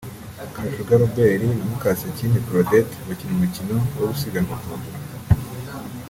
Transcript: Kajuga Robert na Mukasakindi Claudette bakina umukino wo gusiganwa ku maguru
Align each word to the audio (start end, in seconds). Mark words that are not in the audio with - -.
Kajuga 0.55 0.93
Robert 1.01 1.41
na 1.59 1.65
Mukasakindi 1.71 2.43
Claudette 2.45 2.95
bakina 3.07 3.31
umukino 3.37 3.75
wo 3.99 4.05
gusiganwa 4.11 4.55
ku 4.61 4.65
maguru 4.71 4.99